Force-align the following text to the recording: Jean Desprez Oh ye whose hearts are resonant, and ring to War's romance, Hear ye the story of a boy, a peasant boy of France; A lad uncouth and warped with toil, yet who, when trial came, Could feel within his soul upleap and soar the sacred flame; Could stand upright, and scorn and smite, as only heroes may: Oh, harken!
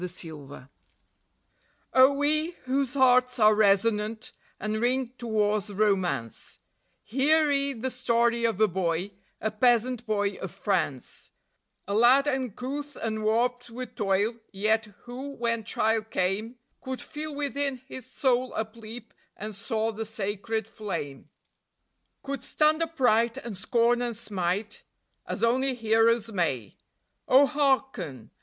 Jean 0.01 0.47
Desprez 0.47 0.67
Oh 1.93 2.23
ye 2.23 2.55
whose 2.63 2.95
hearts 2.95 3.37
are 3.37 3.53
resonant, 3.53 4.31
and 4.59 4.77
ring 4.81 5.13
to 5.19 5.27
War's 5.27 5.69
romance, 5.71 6.57
Hear 7.03 7.51
ye 7.51 7.73
the 7.73 7.91
story 7.91 8.43
of 8.43 8.59
a 8.59 8.67
boy, 8.67 9.11
a 9.39 9.51
peasant 9.51 10.07
boy 10.07 10.37
of 10.37 10.49
France; 10.49 11.29
A 11.87 11.93
lad 11.93 12.27
uncouth 12.27 12.95
and 12.95 13.21
warped 13.23 13.69
with 13.69 13.93
toil, 13.93 14.37
yet 14.51 14.85
who, 15.03 15.33
when 15.35 15.63
trial 15.63 16.01
came, 16.01 16.55
Could 16.81 16.99
feel 16.99 17.35
within 17.35 17.77
his 17.87 18.07
soul 18.07 18.51
upleap 18.55 19.13
and 19.37 19.53
soar 19.53 19.93
the 19.93 20.05
sacred 20.07 20.67
flame; 20.67 21.29
Could 22.23 22.43
stand 22.43 22.81
upright, 22.81 23.37
and 23.37 23.55
scorn 23.55 24.01
and 24.01 24.17
smite, 24.17 24.81
as 25.27 25.43
only 25.43 25.75
heroes 25.75 26.31
may: 26.31 26.75
Oh, 27.27 27.45
harken! 27.45 28.31